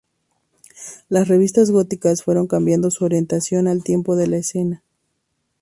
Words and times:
Las 1.09 1.27
revistas 1.27 1.69
góticas 1.69 2.23
fueron 2.23 2.47
cambiando 2.47 2.89
su 2.89 3.05
orientación 3.05 3.67
al 3.67 3.83
tiempo 3.83 4.17
que 4.17 4.25
la 4.25 4.37
escena. 4.37 4.83